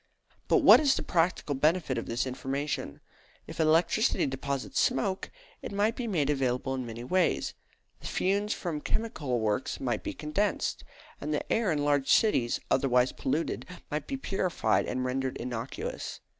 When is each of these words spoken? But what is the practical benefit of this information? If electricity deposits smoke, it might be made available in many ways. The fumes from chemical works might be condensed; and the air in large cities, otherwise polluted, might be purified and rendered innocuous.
But 0.47 0.63
what 0.63 0.79
is 0.79 0.95
the 0.95 1.03
practical 1.03 1.53
benefit 1.53 1.95
of 1.95 2.07
this 2.07 2.25
information? 2.25 3.01
If 3.45 3.59
electricity 3.59 4.25
deposits 4.25 4.79
smoke, 4.79 5.29
it 5.61 5.71
might 5.71 5.95
be 5.95 6.07
made 6.07 6.27
available 6.31 6.73
in 6.73 6.87
many 6.87 7.03
ways. 7.03 7.53
The 7.99 8.07
fumes 8.07 8.51
from 8.51 8.81
chemical 8.81 9.39
works 9.39 9.79
might 9.79 10.01
be 10.01 10.13
condensed; 10.13 10.83
and 11.21 11.31
the 11.31 11.53
air 11.53 11.71
in 11.71 11.85
large 11.85 12.07
cities, 12.11 12.59
otherwise 12.71 13.11
polluted, 13.11 13.67
might 13.91 14.07
be 14.07 14.17
purified 14.17 14.87
and 14.87 15.05
rendered 15.05 15.37
innocuous. 15.37 16.19